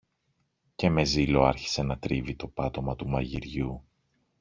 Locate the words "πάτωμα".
2.47-2.95